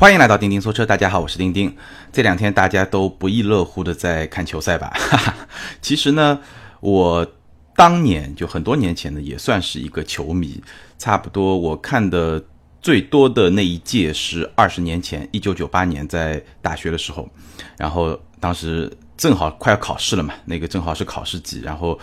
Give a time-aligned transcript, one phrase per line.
[0.00, 1.76] 欢迎来到钉钉说车，大家好，我是钉钉。
[2.10, 4.90] 这两天大家都不亦乐乎的在看球赛吧？
[4.94, 5.34] 哈哈，
[5.82, 6.40] 其实呢，
[6.80, 7.34] 我
[7.76, 10.58] 当年就很多年前呢，也算是一个球迷。
[10.96, 12.42] 差不多我看的
[12.80, 17.28] 最多的那一届是二十年前，一九九八年在大学的时候，
[17.76, 22.00] 然后当时正好快要考试了嘛，那个正好是考试季，然后。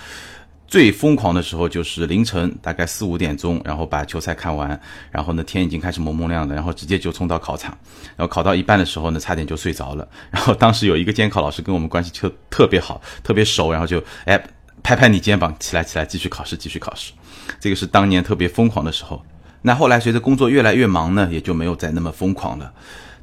[0.67, 4.79] 最疯狂的时候就是凌晨大概四五点钟，然后把球赛看完，
[5.09, 7.77] 然后呢天已经开始蒙蒙亮了，然后直接就冲到考场，
[8.17, 14.37] 然后考到一半的时候呢差点就睡着了，然后当时有一个监考老师跟我们关系特特别好，特别熟，然后就哎
[14.83, 17.13] 拍拍你肩膀，起来起来继续考试继续考试，
[17.59, 19.23] 这个是当年特别疯狂的时候。
[19.61, 22.73] 那后来随着工作越来越忙呢，也就没有再那么疯狂了。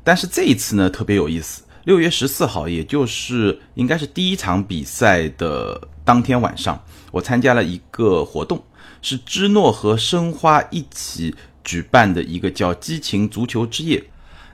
[0.02, 5.88] 但是这一次呢特别有意思，六月十四号，也就是应该是第一场比赛的。
[6.06, 8.62] 当天晚上，我参加了一个活动，
[9.00, 14.04] 是芝诺和申花一起举办的一个叫“激情足球之夜”。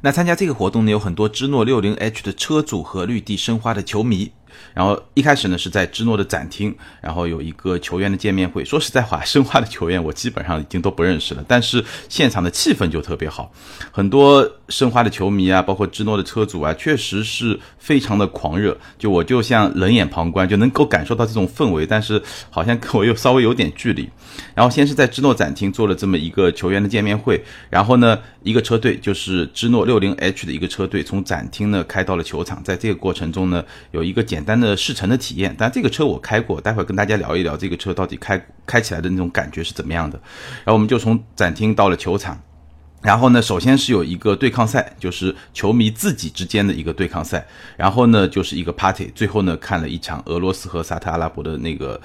[0.03, 4.31] 那参加这个活动呢，有很多芝诺六零 H 的车主和绿地申花的球迷。
[4.75, 8.65] 然后一开始呢是在芝诺的展厅，然后有一个球员的见面会。
[8.65, 13.53] 说实在话，申花的球员我基本上已经都不认识了，但是现场的气氛就特别好，
[13.91, 18.77] 很多申花的球迷啊，包括芝诺的车主啊，确实是非常的狂热。
[18.99, 24.09] 就我就像冷眼旁观，就能够感受到这种氛围，但是好像跟我又稍微有点距离。
[24.55, 35.55] 然后先是在芝诺展厅做了这么一个球员的见面会，然后呢，一个车队就是芝诺六零 H 的一个车队从展厅呢开到了球场，在这个过程中呢，有一个简单的试乘的体验。
[35.59, 40.19] 但这个车我开过，待会儿跟大家聊一聊这个车到底开开起来的那种感觉是怎么样的。
[40.65, 42.41] 然后我们就从展厅到了球场，
[43.03, 52.01] 然后呢，首先是有一个对抗赛，就是球迷自己之间的一个对抗赛，然后呢就是一个 party，最后呢看了一场俄罗斯和沙特阿拉伯的那个。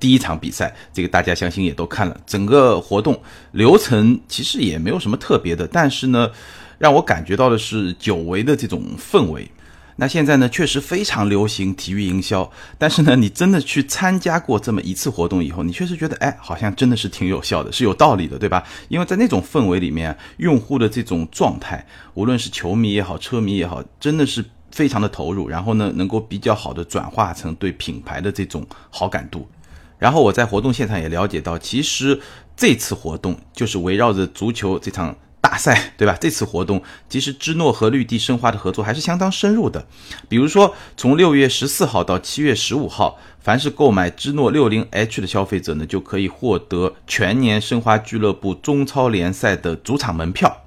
[0.00, 2.20] 第一场比赛，这个大家相信也都看了。
[2.26, 3.18] 整个活动
[3.52, 6.30] 流程其实也没有什么特别的，但是呢，
[6.76, 9.50] 让我感觉到的是久违的这种氛围。
[9.96, 18.64] 那现在呢，确实非常流行体育营销，但是呢，你真的去参加过这么一次活动以后，你确实觉得，哎，好像真的是挺有效的，是有道理的，对吧？
[18.88, 29.48] 因为在那种氛围里面，用户的这种状态，无论是球迷也好，车迷也好，真的是非常的投入，然后呢，能够比较好的转化成对品牌的这种好感度。
[29.96, 32.20] 然后我在活动现场也了解到，其实
[32.56, 36.16] 这次活动就是围绕着足球这场大赛，对吧？
[36.18, 39.86] 这次活动其实芝诺和绿地申花的合作还是相当深入的。
[40.26, 50.62] 比如说，从六月十四号到七月十五号，凡是购买芝诺六零 H 的消费者呢，就可以获得全年申花俱乐部中超联赛的主场门票。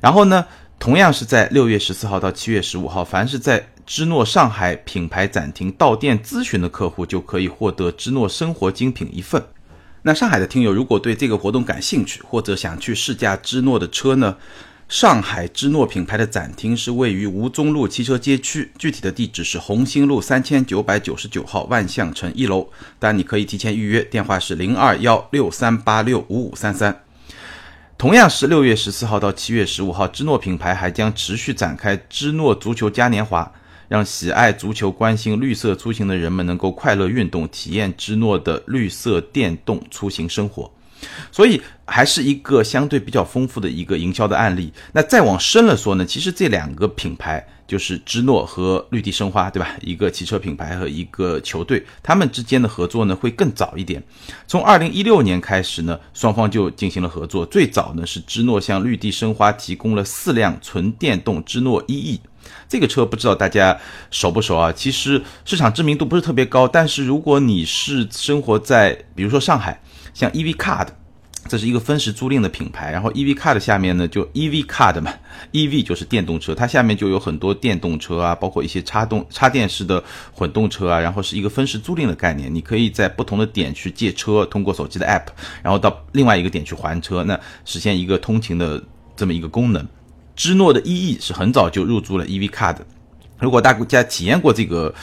[0.00, 0.46] 然后呢，
[0.78, 9.44] 同样是在六月十四号到七月十五号，凡是在芝诺上海品牌展厅到店咨询的客户就可以获得芝诺生活精品一份。
[10.06, 14.36] 那上海的听友如果对这个活动感兴趣，或者想去试驾芝诺的车呢？
[14.88, 22.68] 上海芝诺品牌的展厅是位于吴中路汽车街区，具体的地址是红星路三千九百九十九号万象城一楼。
[23.00, 27.02] 当然你可以提前预约，电话是零二幺六三八六五五三三。
[27.98, 33.52] 同样是六月十四号到七月十五号，芝诺品牌还将持续展开芝诺足球嘉年华。
[33.88, 40.70] 让喜爱足球、关心绿色出行的人们能够快乐运动，体验芝诺的绿色电动出行生活。
[41.30, 44.72] 所以，还是一个相对比较丰富的一个营销的案例。
[44.92, 49.70] 那再往深了说呢，其实这两个品牌就是芝诺和绿地申花，对吧？
[49.80, 54.02] 一个汽车品牌和一个球队，他们之间的合作呢会更早一点。
[54.46, 57.44] 从二零一六年开始呢，双方就进行了合作。
[57.46, 62.20] 最早呢是芝诺向绿地申花提供了四辆纯电动芝诺一 E。
[62.68, 63.76] 这个车不知道大家
[64.10, 64.72] 熟不熟啊？
[64.72, 69.80] 其实市场知名度不是特别高，但是如果你是生活在比如说上海，
[70.14, 70.86] 像 EV Card，
[71.48, 75.12] 这是一个分时租赁的品牌，然后 EV Card 下面呢就 EV Card 嘛
[75.52, 80.02] ，EV 就是电动车，它下面就有很多电动车啊，包括一些插动插电式的
[80.32, 85.26] 混动车啊，然后是一个分时租赁的概念，你可以在不同的点去借车，通过手机的 App，
[85.62, 88.82] 然后到另外一个点去还车，那实现一个通勤的
[89.14, 89.86] 这么一个功能。
[90.34, 92.76] 芝诺的 EE 是很早就入驻了 EV Card，
[93.38, 94.94] 如果大家体验过这个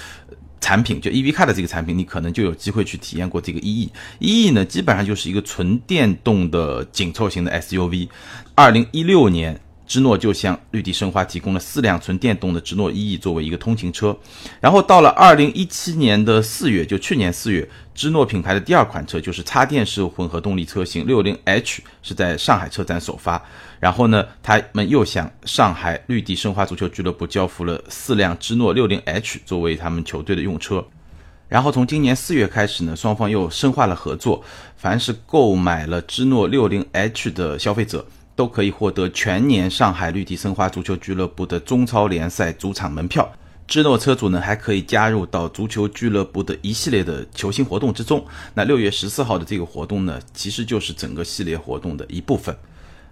[0.63, 3.89] 产品，就 EV Car 的这个产品，你可能就有机会去体验过这个 EE。
[4.19, 8.07] EE 呢，基本上就是一个纯电动的紧凑型的 SUV。
[8.55, 9.59] 二零一六年。
[9.93, 14.17] 芝诺就向绿地申花提供了四辆纯电动的芝诺 E E 作为一个通勤车，
[14.59, 23.39] 然后到了二零一七年的四月，就去年四月，芝诺品牌的第二款车就是插电式混合动力车型六零 H 是在上海车展首发，
[23.79, 30.83] 然后呢，他们又向上海绿地申花足球俱乐部交付了四辆芝诺六零 H 作为他们球队的用车，
[31.47, 34.43] 然后从今年四月开始呢，双方又深化了合作，
[34.75, 38.03] 凡是购买了芝诺六零 H 的消费者。
[38.35, 43.31] 都可以获得全年上海绿地申花足球俱乐部的中超联赛主场门票。
[43.65, 48.23] 芝诺车主呢还可以加入到足球俱乐部的一系列的球星活动之中。
[48.53, 52.55] 那六月十四号的这个活动呢，其实就是整个系列活动的一部分。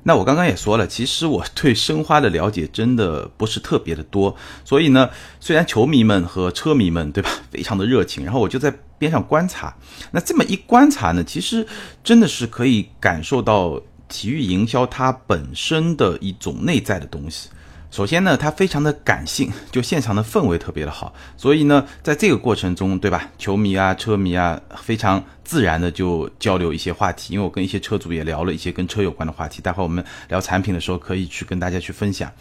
[0.04, 4.36] 那我刚刚也说了，其实我对申花的了解真的不是特别的多，
[4.66, 5.10] 所以呢，
[5.40, 9.74] 虽然球迷们和车迷们对吧，非常的热情，然后我就在边上观察。
[10.12, 11.66] 那这么一观察呢，其实
[12.04, 13.80] 真的是可以感受到
[14.12, 17.48] 体育营销它本身的一种内在的东西。
[17.90, 23.30] 首先呢，它非常的感性， 就现场的氛围特别的好，所以呢，在这个过程中，对吧？
[23.38, 27.34] 球迷啊、车迷啊，非常自然的就交流一些话题。
[27.34, 32.32] 因为我跟一些车主也聊了一些跟车有关的话题，待会我们聊产品的时候可以去跟大家去分享，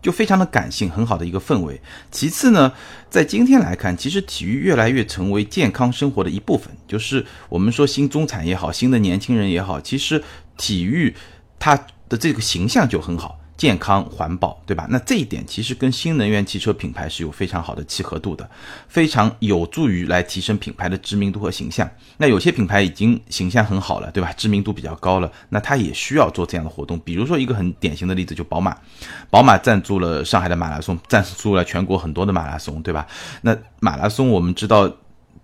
[0.00, 1.80] 就非常的感性，很好的一个氛围。
[2.12, 2.72] 其次呢，
[3.08, 10.22] 在今天来看，其实体育越来越成为健康生活的一部分，就是我们说新中产也好，新的年轻人也好，其实
[10.60, 11.14] 体育
[11.58, 11.74] 它
[12.10, 13.38] 的这个形象就很好。
[13.56, 14.86] 健康环保，对吧？
[14.88, 18.48] 那这一点其实跟新能源汽车品牌是有非常好的契合度的，
[18.88, 21.86] 非常有助于来提升品牌的知名度和形象。
[22.16, 24.32] 那有些品牌已经形象很好了，对吧？
[24.32, 26.98] 知名度比较高了，那它也需要做这样的活动。
[27.00, 28.74] 比如说一个很典型的例子，就宝马，
[29.28, 33.06] 宝马赞助了上海的马拉松，赞助了全国很多的马拉松，对吧？
[33.42, 34.90] 那马拉松我们知道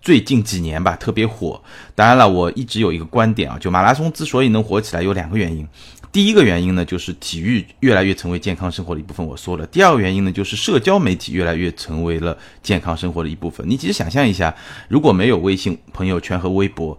[0.01, 1.61] 最近几年吧特别火。
[1.95, 5.67] 当然了，我一直有一个观点啊，就马拉松之所以能火起来，有两个原因。
[6.09, 9.23] 第一个原因呢，就是体育越来越成为健康生活的一部分。
[9.23, 13.69] 我说了，第二个原因呢，就是社交媒体越来越成为了健康生活的一部分。
[13.69, 14.55] 你其实想象一下，
[14.87, 16.97] 如果没有微信朋友圈和微博，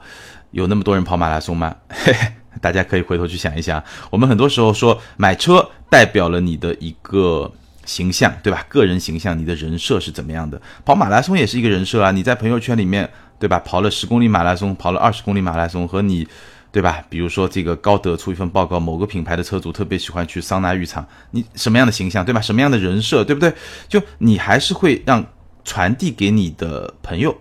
[0.50, 1.74] 有那么多人跑马拉松吗？
[1.88, 2.28] 嘿嘿，
[2.60, 3.82] 大家可以回头去想一想。
[4.10, 7.50] 我们很多时候说买车代表了你的一个
[7.88, 8.64] 形象，对吧？
[8.68, 10.60] 个人形象，你的人设是怎么样的？
[10.84, 12.12] 跑马拉松也是一个人设啊。
[12.12, 13.58] 你在朋友圈里面，对吧？
[13.60, 16.28] 跑了十公里马拉松，跑了二十公里马拉松，和你。
[16.70, 17.02] 对吧？
[17.08, 22.42] 比如说这个高德出一份报告，某个品牌的车主特别喜欢去桑拿浴场，你什么样的形象，对吧？
[22.42, 23.50] 什么样的人设，对不对？
[23.88, 25.24] 就你还是会让
[25.64, 27.34] 传递给你的朋友，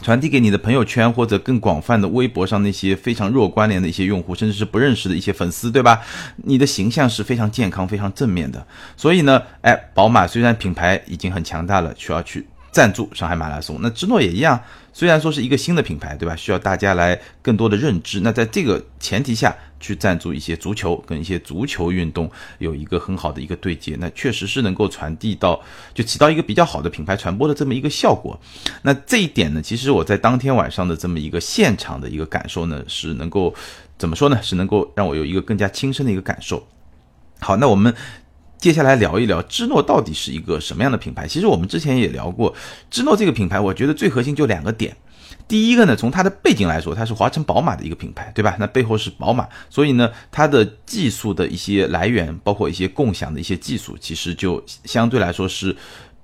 [0.00, 6.00] 传递给你的朋友圈或者更广泛的微博上那些非常弱关联的一些用户，甚至是不认识的一些粉丝，对吧？
[6.36, 8.66] 你的形象是非常健康、非常正面的。
[8.96, 12.46] 所以呢，哎，宝马虽然品牌已经很强大了，需要去。
[12.72, 14.58] 赞助上海马拉松，那芝诺也一样，
[14.94, 16.34] 虽然说是一个新的品牌，对吧？
[16.34, 18.20] 需要大家来更多的认知。
[18.20, 25.60] 那在这个前提下去赞助一些足球跟一些足球运动有一个很好的一个对接，那确实是能够传递到，
[25.92, 28.40] 就起到一个比较好的品牌传播的这么一个效果。
[28.80, 33.54] 那这一点呢，其实我在当天晚上的这么一个现场的一个感受呢，是能够
[33.98, 34.40] 怎么说呢？
[34.42, 36.66] 是能够让我有一个更加亲身的一个感受。
[37.38, 37.94] 好，那我们。
[38.62, 41.26] 接下来聊一聊芝诺到底是一个什么样的品牌？
[41.26, 42.54] 其实我们之前也聊过，
[42.88, 44.96] 芝诺这个品牌，我觉得最核心就两个点。
[45.48, 48.56] 第一个呢，从它的背景来说，它是华晨宝马的一个品牌，对吧？
[48.60, 55.76] 那背后是宝马，所以呢，它的技术的一些来源，包括一些共享的一些技术，其实就相对来说是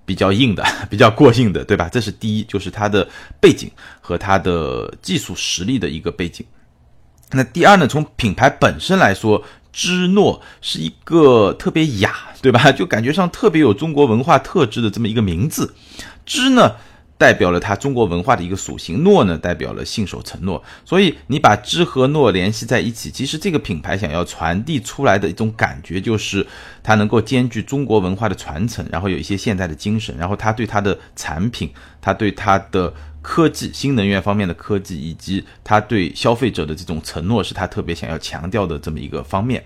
[0.05, 1.89] 比较硬的， 比较过硬的，对吧？
[1.91, 3.05] 这是第一，就是它的
[3.41, 3.69] 背景
[4.01, 6.47] 和它的技术实力的一个背景。
[7.33, 9.43] 那第二呢，从品牌本身来说。
[9.79, 12.73] 芝诺是一个特别雅，对吧？
[12.73, 15.73] 就感觉上特别有中国文化特质的这么一个名字。
[16.27, 16.75] 芝呢，
[17.19, 20.63] 代表了它中国文化的一个属性；诺呢，代表了信守承诺。
[20.85, 26.47] 所以你把知和诺联系在一起，其实这个品牌想要传递出来的一种感觉，就是
[26.83, 31.71] 它能够兼具中国文化的传承，然后有一些现代的精神，然后它对它的产品，
[32.01, 32.95] 它对它的。
[33.21, 39.63] 科技、新能源方面的科技，以及他对消费者的这种承诺，是他特别想要强调的这么一个方面。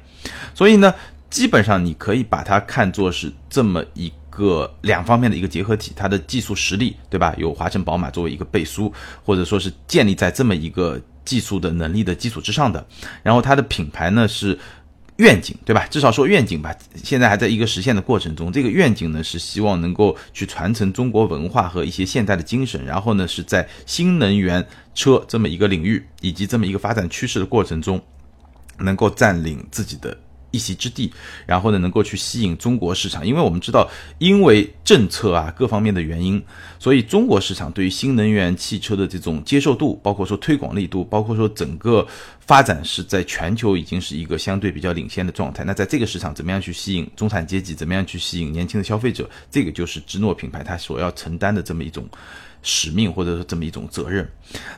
[0.53, 0.93] 所以呢，
[1.33, 5.93] 基本上你可以把它看作是这么一个两方面的一个结合体。
[5.97, 7.35] 它的技术实力，对吧？
[7.39, 8.93] 有华晨宝马作为一个背书，
[9.25, 12.87] 或者说是建立在这么一个技术的能力的基础之上的。
[13.23, 14.59] 然后它的品牌呢是。
[15.19, 15.87] 愿景对吧？
[15.89, 18.51] 至少说愿景吧，现在还在一个实现的过程中。
[18.51, 28.03] 这个愿景呢，是希望能够去传承中国文化和一些现代的精神，然后呢，是在新能源车这么一个领域以及这么一个发展趋势的过程中，
[28.79, 30.17] 能够占领自己的。
[30.53, 31.13] 一席之地，
[31.45, 36.41] 然后呢，能够去吸引中国市场，因为我们知道，因为政策啊各方面的原因，
[36.79, 42.07] 所以中国市场对于新能源汽车的这种接受度，包括说推广力度，包括说整个
[42.39, 45.65] 发展是在全球已经是一个相对比较领先的状态。
[45.65, 52.07] 那在这个市场，怎么样去吸引中产阶级，怎么样去吸引年轻的消费者，这个就是芝诺品牌它所要承担的这么一种
[52.63, 54.27] 使命或者说这么一种责任。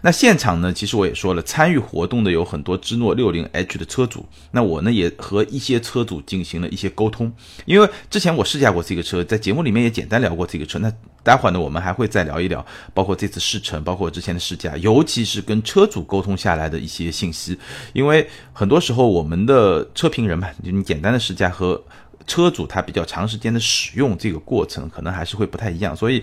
[0.03, 4.25] 那现场呢，其实我也说了，参与活动的有很多芝诺六零 H 的车主。
[4.53, 7.33] 那我呢也和一些车主进行了一些沟通，
[7.65, 10.79] 因为之前我试驾过这个车，在节目里面也简单聊过这个车。
[10.79, 17.59] 那待会儿呢，我们还会再聊一聊，包括这次试乘，包括之前的试驾，尤其是跟车主沟通下来的一些信息。
[17.93, 21.83] 因为很多时候我们的车评人嘛，就你简单的试驾和
[22.27, 26.23] 车主他比较长时间的使用这个过程，可能还是会不太一样，所以。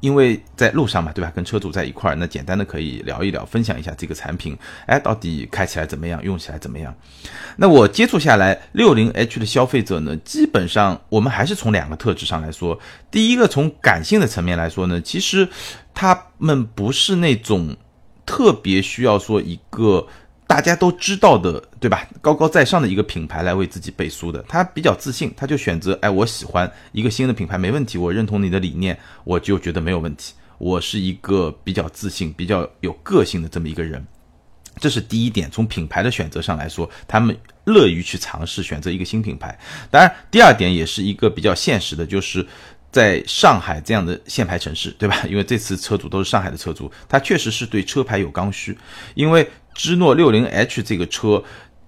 [0.00, 1.32] 因为在路上嘛，对吧？
[1.34, 6.94] 跟车主在一块儿，那简单的可以聊一聊，分享一下这个产品，哎，到底开起来怎么样，用起来怎么样？
[7.56, 12.78] 那我接触下来，六零 H 的消费者呢，基本上我们还是从两个特质上来说。
[13.10, 15.48] 第一个，从感性的层面来说呢，其实
[15.94, 17.76] 他们不是那种
[18.24, 20.06] 特别需要说一个。
[20.46, 22.08] 大家都知道的，对吧？
[22.20, 30.34] 高高在上的一个品牌来为自己背书的，他比较自信，他就选择，哎，我喜欢一个新的品牌，没问题，我认同你的理念，我就觉得没有问题。
[30.58, 34.06] 我是一个比较自信、比较有个性的这么一个人，
[34.80, 35.50] 这是第一点。
[35.50, 39.58] 从品牌的选择上来说，他们乐于去尝试选择一个新品牌。
[39.90, 42.46] 当然，第二点也是一个比较现实的，就是
[42.90, 45.24] 在上海这样的限牌城市，对吧？
[45.28, 48.78] 因为这次车主都是上海的车主，他确实是对车牌有刚需，
[49.16, 49.50] 因为。
[49.76, 51.42] 芝诺六零 H 这个车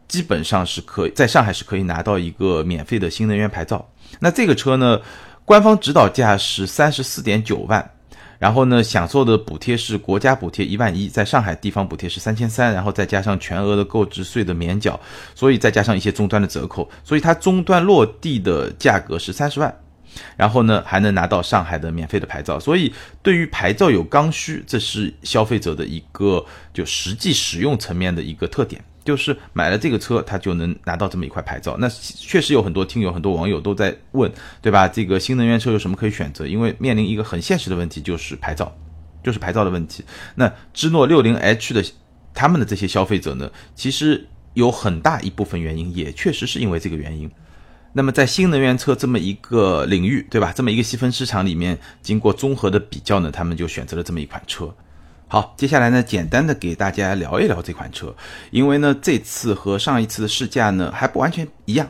[0.07, 3.87] 基本上是可以在上海是可以拿到一个免费的新能源牌照。
[4.21, 5.01] 那这个车呢，
[5.45, 7.91] 官方指导价是三十四点九万，
[8.39, 14.99] 然后呢，享受的补贴是国家补贴一万一，在上海地方补贴是三千三，然后再加上全额的购置税的免缴，
[15.35, 19.75] 所以再加上一些终端的折扣，所以它终端落地的价格是三十万。
[20.37, 31.77] 然后呢，还能拿到上海的免费的牌照，所以对于牌照有刚需，这是消费者的一个就实际使用层面的一个特点，就是买了这个车，他就能拿到这么一块牌照。
[31.79, 34.87] 那确实有很多听友、很多网友都在问，对吧？
[34.89, 36.47] 这个新能源车有什么可以选择？
[36.47, 38.77] 因为面临一个很现实的问题，就是牌照，
[39.23, 40.05] 就是牌照的问题。
[40.35, 41.85] 那芝诺六零 H 的
[42.35, 47.31] 他们的这些消费者呢，其实有很大一部分原因，也确实是因为这个原因。
[47.93, 50.53] 那么在新能源车这么一个领域，对吧？
[50.55, 54.73] 这么一个细分市场里面，经过综合的比较呢，他们就选择了这么一款车。
[55.27, 58.15] 好，接下来呢，简单的给大家聊一聊这款车，
[58.51, 61.89] 因为呢，这次和上一次的试驾呢还不完全一样，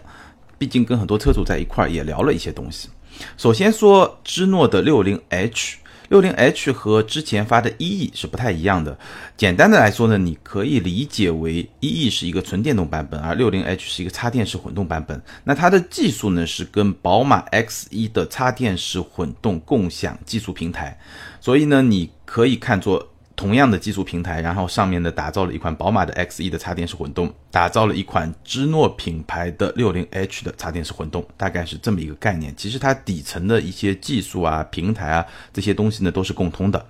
[0.57, 2.89] 毕竟跟很多车主在一块儿也聊了一些东西。
[3.37, 5.79] 首先说芝诺的六零 H。
[6.09, 8.99] 六零 H 和之前发的 EE 是不太一样的。
[9.37, 15.23] 简单的来说呢，你可以理解为 EE 是一个纯电动版本，而六零 H 是一个插电式混动版本。
[15.45, 20.99] 那它的技术呢是跟宝马 X1 的插电式混动共享技术平台，
[21.41, 23.09] 所以呢，你可以看作。
[23.39, 32.53] 同样的技术平台，然后上面呢打造了一款宝马的 X1 的插电式混动，打造了一款芝诺品牌的 60H 的插电式混动，大概是这么一个概念。
[32.57, 36.85] 其实它底层的一些技术啊、平台啊这些东西呢都是共通的。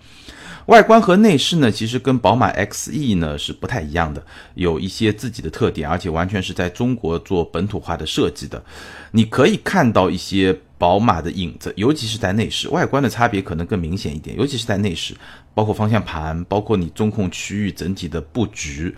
[0.68, 4.24] 外观和内饰呢，其实跟宝马 X E 呢是不太一样的，
[4.54, 8.64] 有一些自己的特点，而且完全是在中国做本土化的设计的。
[9.10, 10.58] 你可以看到一些。
[10.78, 14.36] 宝马的影子，尤其是在内饰，外观的差别可能更明显一点。
[14.36, 15.12] 尤其是在内饰，
[15.54, 18.94] 包括方向盘，包括你中控区域整体的布局，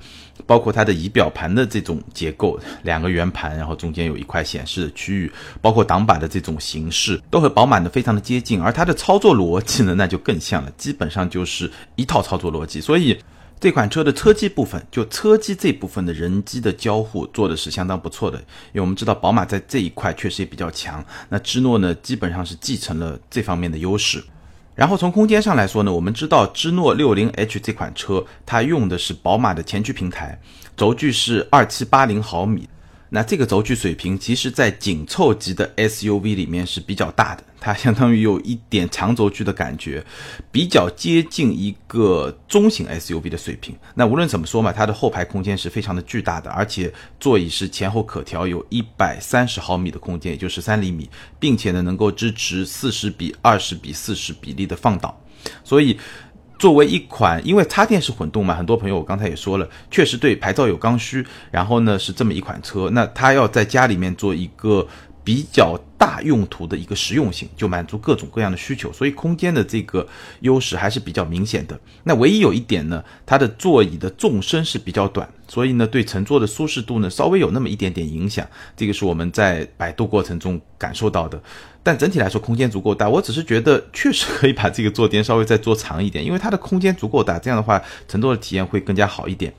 [0.47, 5.33] 包括它的仪表盘的这种结构，两个圆盘，然后中间有一块显示的区域，
[5.63, 8.61] 包括挡把的这种形式，都和宝马的非常的接近。
[8.61, 12.81] 而它的操作逻辑呢，那就更像了，基本上就是一套操作逻辑。
[12.81, 13.19] 所以。
[13.61, 21.05] 这款车的车机部分，就车机这部分的人机的交互做的是相当不错的，因为我们知道宝马在这一块确实也比较强。
[21.29, 24.25] 那芝诺呢，基本上是继承了这方面的优势。
[24.75, 30.41] 然后从空间上来说呢，我们知道芝诺六零 H 这款车，它用的是宝马的前驱平台，
[30.75, 32.67] 轴距是二七八零毫米。
[33.13, 40.05] 那这个轴距水平，其实在紧凑级的 SUV 里面是比较大的，它相当于有一点长轴距的感觉，
[40.53, 43.75] 比较接近一个中型 SUV 的水平。
[43.97, 55.21] 那无论怎么说嘛，它的后排空间是非常的巨大的，而且座椅是前后可调，有一百三十毫米的空间，也就是三厘米，并且呢能够支持四十比二十比四十比例的放倒，
[55.65, 55.99] 所以。
[56.61, 61.27] 作为一款，因为插电式混动嘛，很多朋友我刚才也说了，确实对牌照有刚需。
[61.51, 64.87] 然后呢，是这么一款车，那它要在家里面做一个
[65.25, 70.09] 比较大用途的一个实用性，就满足各种各样的需求，所以空间的这个
[70.41, 71.79] 优势还是比较明显的。
[72.05, 78.47] 那唯一有一点呢，它的座椅的纵深是比较短，所以呢，对乘坐的舒适度呢，稍微有那么一点点影响。
[78.75, 81.39] 这个是我们在摆渡过程中感受到的。
[81.83, 83.09] 但整体来说，空间足够大。
[83.09, 89.51] 我只是觉得，确实可以把这个坐垫稍微再做长一点，因为它的空间足够大，这样的话乘坐的体验会更加好一点。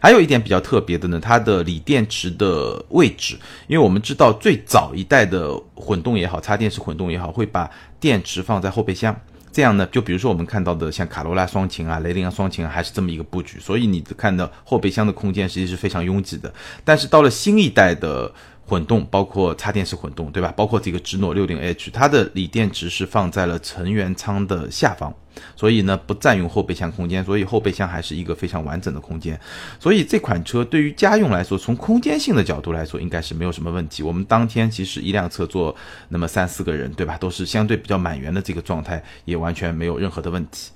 [0.00, 3.38] 还有一点比较特别的呢，它的锂电池的位置，
[3.68, 5.52] 因为我们知道最早一代的
[5.88, 9.18] 混动也好，插电式混动也好，会把电池放在后备箱。
[9.50, 16.52] 这样呢，就比如说我们看到的像卡罗拉双擎啊、雷凌啊双擎啊，还是这么一个布局，所以你看到后备箱的空间实际是非常拥挤的。
[16.84, 18.30] 但是到了新一代的。
[18.68, 20.52] 混动包括插电式混动，对吧？
[20.54, 25.12] 包括这个芝诺六零 H，它的锂电池是放在了成员舱的下方，
[25.56, 29.40] 所以呢不占用后备箱空间，所以后备箱还是一个非常完整的空间。
[29.80, 34.02] 所以这款车对于家用来说，从空间性的角度来说，应该是没有什么问题。
[34.02, 35.74] 我们当天其实一辆车坐
[36.10, 37.16] 那么三四个人，对吧？
[37.16, 40.70] 都是相对比较满员的这个状态，也完全没有任何的问题。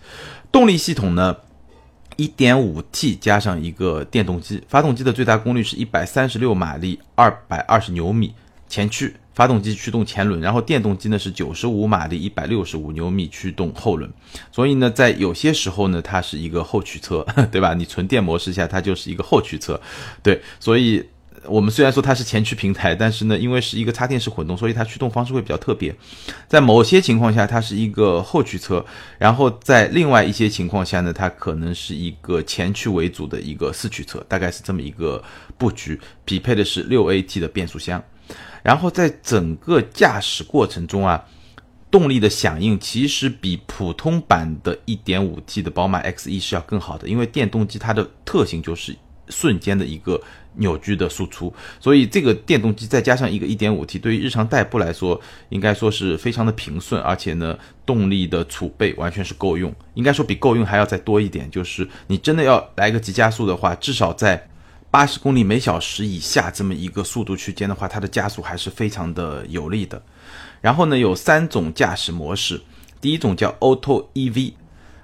[0.51, 1.37] 动力系统呢？
[2.17, 8.35] 一点五 T 加上一个电动机，发动机的最大功率是一百三十六马力，二百二十牛米，
[8.69, 14.11] 前驱，发动机驱动前轮，然后电动机呢是九十五马力，一百六十五牛米驱动后轮，
[14.51, 17.75] 所以呢，在有些时候呢，它是一个后驱车， 对吧？
[17.75, 19.81] 你纯电模式下，它就是一个后驱车，
[20.23, 21.05] 对，所以。
[21.47, 25.95] 我们虽然说它是前驱平台，但是呢，因为是一个插电式混动，所以它驱动方式会比较特别。
[26.47, 28.85] 在某些情况下，它是一个后驱车；
[29.19, 35.23] 然后在另外一些情况下呢，它可能是一个前驱为主的一个四驱车，大概是这么一个
[35.59, 36.01] 布局。
[36.25, 38.03] 匹配的是六 AT 的变速箱。
[38.63, 41.25] 然后在整个驾驶过程中啊，
[41.91, 48.97] 动力的响应其实比普通版的 1.5T 的宝马 X1 是要更好的，因为电动机它的特性就是
[49.33, 50.23] 瞬间的一个。
[50.57, 61.51] 扭矩的输出，所以这个电动机再加上一个 1.5T，对于日常代步来说，应该说是非常的平顺，而且呢，动力的储备完全是够用，应该说比够用还要再多一点。
[61.51, 64.47] 就是你真的要来个急加速的话，至少在
[64.91, 70.03] 八十公里每小时以下这么一个速度区间的话，它的加速还是非常的有力的。
[70.61, 72.61] 然后呢，有三种驾驶模式，
[73.01, 74.53] 第一种叫 Auto EV。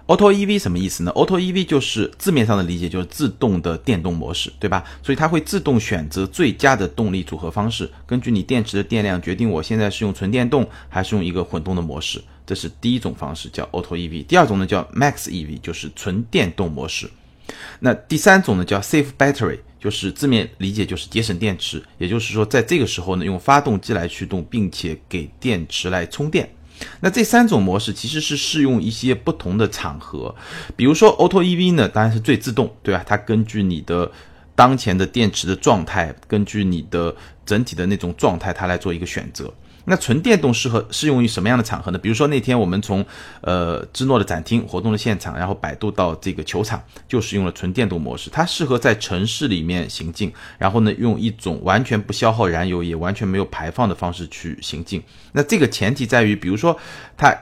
[0.09, 4.83] Auto EV 什么意思呢？Auto EV 就是字面上的理解，就是自动的电动模式，对吧？
[5.03, 12.25] 所以它会自动选择最佳的动力组合方式，根据你电池的电量决定我现在是用纯电动还是用一个混动的模式。
[12.47, 14.25] 这是第一种方式，叫 Auto EV。
[14.25, 17.11] 第二种呢叫 Max EV，就是纯电动模式。
[17.81, 26.49] 那第三种呢叫 Safe Battery，就是字面理解就是节省电池，也就是说在这个时候呢用发动机来驱动，并且给电池来充电。
[27.01, 30.35] 那这三种模式其实是适用一些不同的场合，
[30.77, 33.03] 比如说 Auto EV 呢，当然是最自动，对吧？
[33.07, 34.11] 它根据你的
[34.55, 37.15] 当前的电池的状态，根据你的
[37.47, 39.53] 整体的那种状态，它来做一个选择。
[39.89, 41.99] 那纯电动适合适用于什么样的场合呢？
[41.99, 43.05] 比如说那天我们从
[43.41, 48.29] 呃芝诺的展厅活动的现场，然后摆渡到这个球场，就是用了纯电动模式。
[48.31, 55.03] 它适合在城市里面行进，然后呢用一种完全不消耗燃油，也完全没有排放的方式去行进。
[55.33, 56.77] 那这个前提在于，比如说
[57.17, 57.35] 它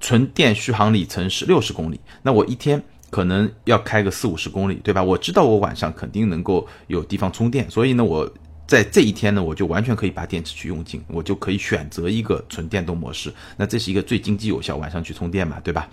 [0.00, 5.02] 纯电续航里程是六十公里，那我一天可能要开个四五十公里，对吧？
[5.02, 8.32] 我知道我晚上肯定能够有地方充电，所以呢我。
[8.66, 13.32] 在这一天呢，我就完全可以把电池去用尽，我就可以选择一个纯电动模式。
[13.56, 15.88] 那这是一个最经济有效，晚上去充电嘛，对吧？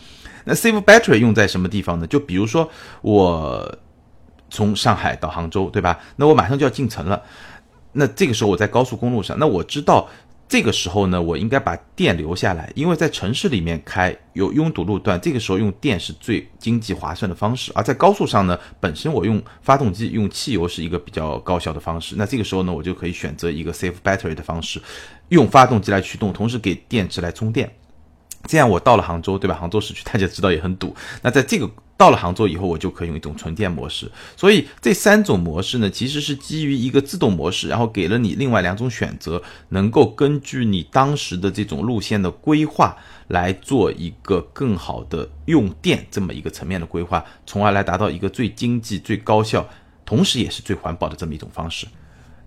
[0.46, 2.08] 那 Save Battery 用在什么地方呢？
[2.08, 2.70] 就比如说
[3.02, 3.78] 我
[4.50, 6.00] 从上海到杭州，对吧？
[6.16, 7.22] 那我马上就要进城了，
[7.92, 10.08] 那这个时候我在高速公路上，那我知道。
[10.50, 17.72] 这个时候呢，我应该把电留下来，因为在城市里面开有拥堵路段，这个时候用电是最经济划算的方式。
[17.76, 22.16] 而在高速上呢，本身我用发动机用汽油是一个比较高效的方式。
[22.18, 24.82] 那这个时候呢，我就可以选择一个 safe battery 的方式，
[25.28, 27.72] 用发动机来驱动，同时给电池来充电。
[28.46, 29.56] 这样我到了杭州，对吧？
[29.56, 30.96] 杭州市区大家知道也很堵。
[31.22, 34.10] 那在这个到了杭州以后，我就可以用一种纯电模式。
[34.38, 42.96] 所以这三种模式呢，其实是基于一个自动模式，然后给了你另外两种选择，能够根据你当时的这种路线的规划
[43.28, 49.68] 来做一个更好的用电这么一个层面的规划，从而来达到一个最经济、最高效，
[50.06, 51.86] 同时也是最环保的这么一种方式。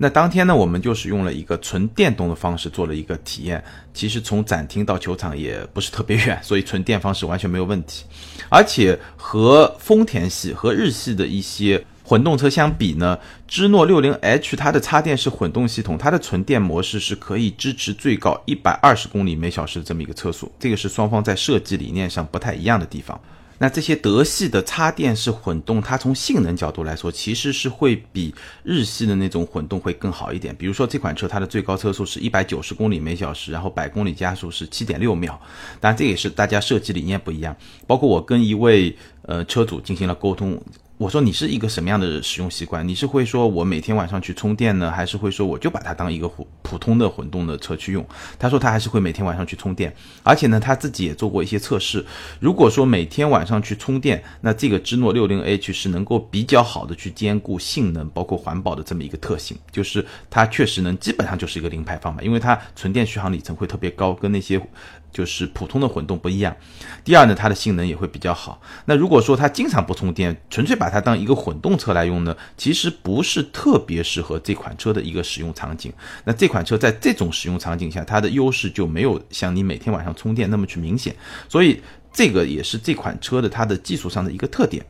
[0.02, 3.62] 那当天呢，我们就是用了一个纯电动的方式做了一个体验。
[3.94, 8.04] 其实从展厅到球场也不是特别远，所以纯电方式完全没有问题。
[8.48, 20.50] 而且和丰田系和日系的一些混动车相比呢，芝诺六零 H 它的插电式混动系统，它的纯电模式是可以支持最高一百二十公里每小时的这么一个车速。
[20.58, 23.20] 这个是双方在设计理念上不太一样的地方。
[23.62, 30.52] 那这些德系的插电式混动，它从性能角度来说，其实是会比日系的那种混动会更好一点。
[30.56, 35.40] 比如说这款车，它的最高车速是一百九十公里每小时，然后百公里加速是七点六秒。
[35.78, 37.56] 当然，这也是大家设计理念不一样。
[37.86, 40.60] 包括我跟一位呃车主进行了沟通。
[41.02, 42.86] 我说你是一个什么样的使用习惯？
[42.86, 48.06] 你是会说我每天晚上去充电呢，还是会说我就把它当一个普通的混动的车去用？
[48.38, 52.06] 他说他还是会每天晚上去充电，而且呢他自己也做过一些测试。
[52.38, 64.56] 如果说每天晚上去充电，那这个芝诺六零 H 是能够比较好的去兼顾性能包括环保的这么一个特性，就是它确实能基本上就是一个零排放嘛，因为它纯电续航里程会特别高，跟那些
[65.12, 66.56] 就是普通的混动不一样。
[67.04, 68.60] 第二呢，它的性能也会比较好。
[68.86, 75.92] 那如果说它经常不充电，纯粹把它当一个混动车来用呢，其实不是特别适合这款车的一个使用场景。
[76.24, 81.14] 那这款车在这种使用场景下，它的优势就没有像你每天晚上充电那么去明显。
[81.48, 81.80] 所以
[82.12, 84.84] 这个也是这款车的它的技术上的一个特点。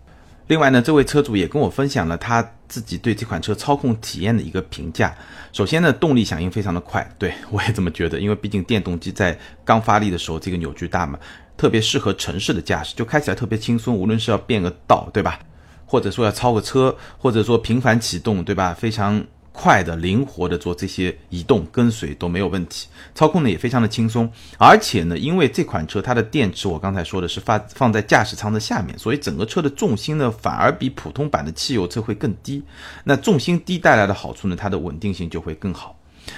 [0.52, 5.16] 另外呢，这位车主也跟我分享了他自己对这款车操控体验的一个评价。
[5.50, 11.18] 首先呢，动力响应非常的快，对我也这么觉得，因为毕竟电动机在刚发力的时候，这个扭矩大嘛，
[11.56, 13.96] 特别适合城市的驾驶，就开起来特别轻松。
[13.96, 15.40] 无论是要变个道，对吧？
[15.86, 18.74] 或者说要超个车，或者说频繁启动，对吧？
[18.74, 19.24] 非常。
[19.52, 32.62] 快的、灵活的做这些移动跟随都没有问题，操控呢也非常的轻松，而且呢，因为这款车它的电池我刚才说的是放放在驾驶舱的下面，所以整个车的重心呢反而比普通版的汽油车会更低。
[33.04, 35.96] 那重心低带来的好处呢，它的稳定性就会更好。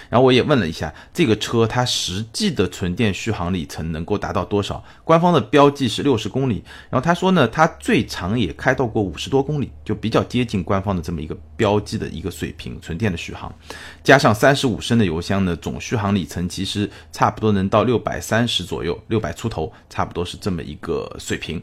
[0.08, 4.82] 然后我也问了一下，这个车它实际的纯电续航里程能够达到多少？
[5.04, 6.62] 官方的标记是六十公里。
[6.90, 13.52] 然后他说呢，它最长也开到过五十多公里，就比较接近官方的这么一个标记的一个水平，纯电的续航。
[14.02, 21.62] 加上三十五升的油箱呢，总续航里程其实差不多能到六百三十左右，六百出头，差不多是这么一个水平。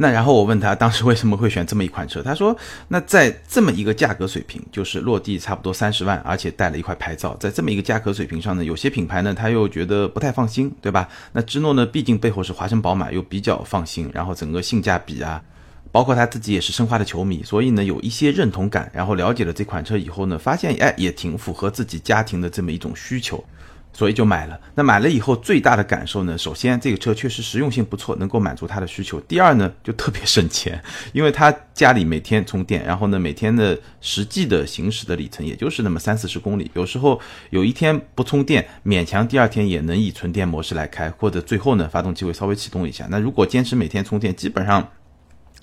[0.00, 2.56] 那然后我问他当时为什么会选这么一款车，他说，
[2.86, 11.08] 那在这么一个价格水平，就是落地差不多三十万，而且带了一块牌照，在这么一个价格水平上呢，有些品牌呢他又觉得不太放心，对吧？
[11.32, 15.42] 那芝诺呢，毕竟背后是华晨宝马，又比较放心，然后整个性价比啊，
[15.90, 18.88] 包括他自己也是申花的球迷，所以呢有一些认同感。
[18.94, 23.42] 然后了解了这款车以后呢，发现哎也挺符合自己家庭的这么一种需求。
[23.92, 24.58] 所以就买了。
[24.74, 26.38] 那买了以后最大的感受呢？
[26.38, 29.20] 首先，这个车确实实用性不错，能够满足他的需求。
[29.22, 30.80] 第二呢，就特别省钱，
[31.12, 36.70] 因为他家里每天充电，然后呢，每天的实际的行驶的里程也就是那么三四十公里。
[36.74, 37.20] 有时候
[37.50, 43.06] 有一天不充电，勉强第二天也能以纯电模式来开，或者最后呢，发动机会稍微启动一下。
[43.10, 44.88] 那如果坚持每天充电，基本上。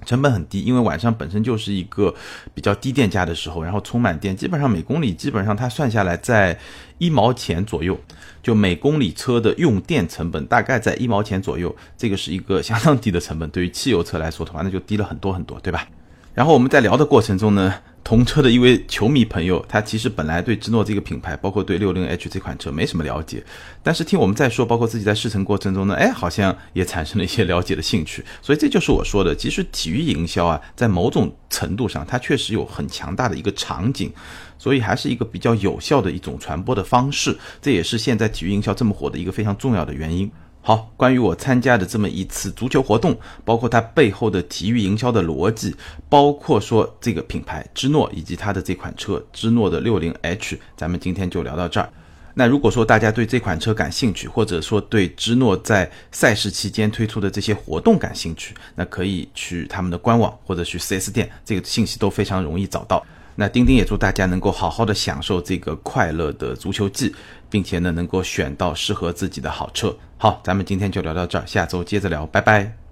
[0.03, 2.13] 成本很低，因为晚上本身就是一个
[2.53, 6.58] 比较低电价的时候，然后充满电，基本上每公里基本上它算下来在
[6.97, 7.99] 一毛钱左右，
[8.43, 15.88] 就每公里车的用电成本大概在一毛钱左右，这个是一个相当低的成本，对于汽油车来说的话，那就低了很多很多，对吧？
[16.34, 17.73] 然后我们在聊的过程中呢。
[18.05, 23.43] 同车的一位球迷朋友，他其实本来对芝诺这个品牌，包括对六零 H 这款车没什么了解，
[23.81, 28.23] 但是听我们在说，包括自己在试乘过程中呢，哎，好像也产生了一些了解的兴趣。
[28.43, 34.13] 所以这就是我说的，其实体育营销啊，在某种程度上，它确实有很强大的一个场景，
[34.59, 37.35] 所以还是一个比较有效的一种传播的方式。
[37.59, 40.31] 这也是现在体育营销这么火的一个非常重要的原因。
[40.67, 45.75] 好，关于我参加的这么一次足球活动，包括它背后的体育营销的逻辑，
[46.10, 51.88] 包括说这个品牌芝诺以及它的这款车芝诺的六零 H，咱们今天就聊到这儿。
[52.34, 63.06] 那如果说大家对这款车感兴趣，或者说对芝诺在赛事期间推出的这些活动感兴趣，那可以去他们的官网或者去 4S 店，这个信息都非常容易找到。
[63.36, 67.13] 那钉钉也祝大家能够好好的享受这个快乐的足球季，
[67.51, 69.95] 并且呢能够选到适合自己的好车。
[70.25, 72.84] 好，咱们今天就聊到这儿，下周接着聊，拜拜。